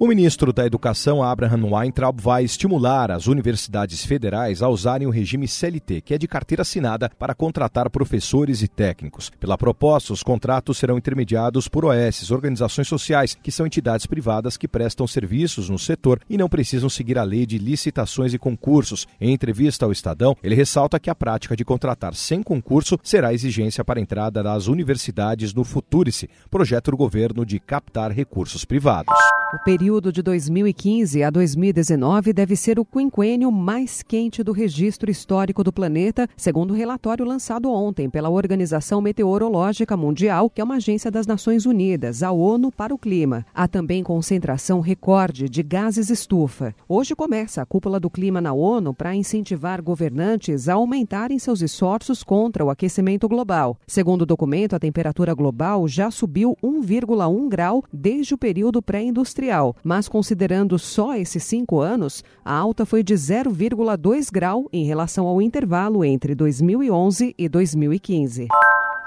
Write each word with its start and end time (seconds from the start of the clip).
O 0.00 0.06
ministro 0.06 0.52
da 0.52 0.64
Educação, 0.64 1.24
Abraham 1.24 1.72
Weintraub, 1.72 2.20
vai 2.20 2.44
estimular 2.44 3.10
as 3.10 3.26
universidades 3.26 4.04
federais 4.04 4.62
a 4.62 4.68
usarem 4.68 5.08
o 5.08 5.10
regime 5.10 5.48
CLT, 5.48 6.02
que 6.02 6.14
é 6.14 6.18
de 6.18 6.28
carteira 6.28 6.62
assinada, 6.62 7.10
para 7.18 7.34
contratar 7.34 7.90
professores 7.90 8.62
e 8.62 8.68
técnicos. 8.68 9.28
Pela 9.40 9.58
proposta, 9.58 10.12
os 10.12 10.22
contratos 10.22 10.78
serão 10.78 10.98
intermediados 10.98 11.66
por 11.66 11.84
OS, 11.84 12.30
organizações 12.30 12.86
sociais, 12.86 13.36
que 13.42 13.50
são 13.50 13.66
entidades 13.66 14.06
privadas 14.06 14.56
que 14.56 14.68
prestam 14.68 15.04
serviços 15.04 15.68
no 15.68 15.80
setor 15.80 16.20
e 16.30 16.38
não 16.38 16.48
precisam 16.48 16.88
seguir 16.88 17.18
a 17.18 17.24
lei 17.24 17.44
de 17.44 17.58
licitações 17.58 18.32
e 18.32 18.38
concursos. 18.38 19.04
Em 19.20 19.32
entrevista 19.32 19.84
ao 19.84 19.90
Estadão, 19.90 20.36
ele 20.44 20.54
ressalta 20.54 21.00
que 21.00 21.10
a 21.10 21.14
prática 21.14 21.56
de 21.56 21.64
contratar 21.64 22.14
sem 22.14 22.40
concurso 22.40 22.96
será 23.02 23.34
exigência 23.34 23.84
para 23.84 23.98
a 23.98 24.02
entrada 24.02 24.44
das 24.44 24.68
universidades 24.68 25.52
no 25.52 25.64
Futurice, 25.64 26.30
projeto 26.48 26.92
do 26.92 26.96
governo 26.96 27.44
de 27.44 27.58
captar 27.58 28.12
recursos 28.12 28.64
privados. 28.64 29.12
O 29.52 29.58
período 29.64 29.87
de 29.88 30.20
2015 30.22 31.22
a 31.22 31.30
2019 31.30 32.34
deve 32.34 32.54
ser 32.54 32.78
o 32.78 32.84
quinquênio 32.84 33.50
mais 33.50 34.02
quente 34.02 34.42
do 34.42 34.52
registro 34.52 35.10
histórico 35.10 35.64
do 35.64 35.72
planeta, 35.72 36.28
segundo 36.36 36.72
o 36.72 36.74
relatório 36.74 37.24
lançado 37.24 37.72
ontem 37.72 38.10
pela 38.10 38.28
Organização 38.28 39.00
Meteorológica 39.00 39.96
Mundial, 39.96 40.50
que 40.50 40.60
é 40.60 40.64
uma 40.64 40.76
agência 40.76 41.10
das 41.10 41.26
Nações 41.26 41.64
Unidas, 41.64 42.22
a 42.22 42.30
ONU 42.30 42.70
para 42.70 42.94
o 42.94 42.98
Clima. 42.98 43.46
Há 43.54 43.66
também 43.66 44.02
concentração 44.02 44.80
recorde 44.80 45.48
de 45.48 45.62
gases 45.62 46.10
estufa. 46.10 46.74
Hoje 46.86 47.16
começa 47.16 47.62
a 47.62 47.66
cúpula 47.66 47.98
do 47.98 48.10
clima 48.10 48.42
na 48.42 48.52
ONU 48.52 48.92
para 48.92 49.14
incentivar 49.14 49.80
governantes 49.80 50.68
a 50.68 50.74
aumentarem 50.74 51.38
seus 51.38 51.62
esforços 51.62 52.22
contra 52.22 52.62
o 52.62 52.68
aquecimento 52.68 53.26
global. 53.26 53.78
Segundo 53.86 54.22
o 54.22 54.26
documento, 54.26 54.76
a 54.76 54.78
temperatura 54.78 55.32
global 55.32 55.88
já 55.88 56.10
subiu 56.10 56.54
1,1 56.62 57.48
grau 57.48 57.82
desde 57.90 58.34
o 58.34 58.38
período 58.38 58.82
pré-industrial 58.82 59.38
industrial, 59.38 59.76
mas 59.82 60.08
considerando 60.08 60.78
só 60.78 61.14
esses 61.14 61.44
cinco 61.44 61.80
anos, 61.80 62.24
a 62.44 62.54
alta 62.54 62.84
foi 62.84 63.02
de 63.02 63.14
0,2 63.14 64.30
grau 64.32 64.68
em 64.72 64.84
relação 64.84 65.26
ao 65.26 65.40
intervalo 65.40 66.04
entre 66.04 66.34
2011 66.34 67.34
e 67.36 67.48
2015. 67.48 68.48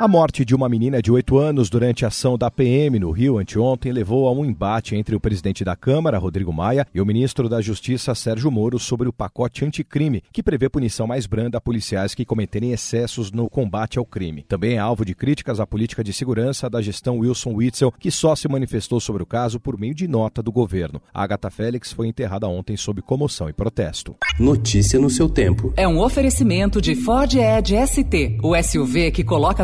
A 0.02 0.08
morte 0.08 0.44
de 0.44 0.56
uma 0.56 0.68
menina 0.68 1.00
de 1.00 1.12
8 1.12 1.38
anos 1.38 1.70
durante 1.70 2.04
a 2.04 2.08
ação 2.08 2.36
da 2.36 2.50
PM 2.50 2.98
no 2.98 3.12
Rio 3.12 3.38
anteontem 3.38 3.92
levou 3.92 4.28
a 4.28 4.32
um 4.32 4.44
embate 4.44 4.96
entre 4.96 5.16
o 5.16 5.20
presidente 5.20 5.64
da 5.64 5.76
Câmara, 5.76 6.18
Rodrigo 6.18 6.52
Maia, 6.52 6.88
e 6.92 7.00
o 7.00 7.06
ministro 7.06 7.48
da 7.48 7.62
Justiça, 7.62 8.16
Sérgio 8.16 8.50
Moro, 8.50 8.80
sobre 8.80 9.08
o 9.08 9.14
pacote 9.14 9.64
anticrime, 9.64 10.24
que 10.34 10.42
prevê 10.42 10.68
punição 10.68 11.06
mais 11.06 11.28
branda 11.28 11.60
a 11.60 11.62
policiais 11.62 12.16
que 12.16 12.26
cometerem 12.26 12.72
excessos 12.72 13.32
no 13.32 13.48
combate 13.48 14.00
ao 14.00 14.04
crime. 14.04 14.44
Também 14.48 14.74
é 14.74 14.80
alvo 14.80 15.06
de 15.06 15.14
críticas 15.14 15.60
à 15.60 15.68
política 15.68 16.04
de 16.04 16.12
segurança 16.12 16.68
da 16.68 16.82
gestão 16.82 17.20
Wilson 17.20 17.54
Witzel, 17.54 17.94
que 18.00 18.10
só 18.10 18.36
se 18.36 18.48
manifestou 18.48 19.00
sobre 19.00 19.22
o 19.22 19.28
caso 19.28 19.60
por 19.60 19.80
meio 19.80 19.94
de 19.94 20.08
nota 20.08 20.42
do 20.42 20.52
governo. 20.52 21.00
A 21.14 21.22
Agatha 21.22 21.52
Félix 21.52 21.94
foi 21.94 22.08
enterrada 22.08 22.48
ontem 22.48 22.76
sob 22.76 23.04
comoção 23.04 23.48
e 23.50 23.54
protesto. 23.54 24.16
Notícia 24.40 25.00
no 25.00 25.12
seu 25.12 25.30
tempo. 25.30 25.72
É 25.78 25.88
um 25.88 26.00
oferecimento 26.00 26.82
de 26.82 26.96
Ford 26.96 27.32
Edge 27.36 27.76
ST, 27.86 28.40
o 28.42 28.60
SUV 28.60 29.12
que 29.12 29.24
coloca 29.24 29.64